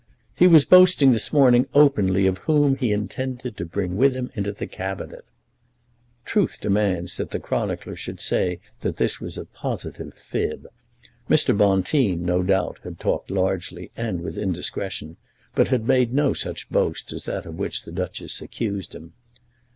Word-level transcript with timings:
"He 0.35 0.47
was 0.47 0.65
boasting 0.65 1.11
this 1.11 1.31
morning 1.31 1.67
openly 1.75 2.25
of 2.25 2.39
whom 2.49 2.75
he 2.75 2.91
intended 2.91 3.55
to 3.57 3.65
bring 3.65 3.97
with 3.97 4.15
him 4.15 4.31
into 4.33 4.51
the 4.51 4.65
Cabinet." 4.65 5.23
Truth 6.25 6.57
demands 6.59 7.17
that 7.17 7.29
the 7.29 7.37
chronicler 7.39 7.95
should 7.95 8.19
say 8.19 8.59
that 8.79 8.97
this 8.97 9.21
was 9.21 9.37
a 9.37 9.45
positive 9.45 10.15
fib. 10.15 10.65
Mr. 11.29 11.55
Bonteen, 11.55 12.25
no 12.25 12.41
doubt, 12.41 12.79
had 12.83 12.99
talked 12.99 13.29
largely 13.29 13.91
and 13.95 14.21
with 14.21 14.39
indiscretion, 14.39 15.17
but 15.53 15.67
had 15.67 15.87
made 15.87 16.15
no 16.15 16.33
such 16.33 16.71
boast 16.71 17.13
as 17.13 17.25
that 17.25 17.45
of 17.45 17.59
which 17.59 17.83
the 17.83 17.91
Duchess 17.91 18.41
accused 18.41 18.95
him. 18.95 19.13